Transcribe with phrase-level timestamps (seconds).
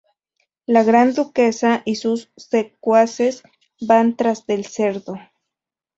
[0.65, 3.43] La Gran Duquesa y sus secuaces
[3.81, 5.13] van tras del cerdo.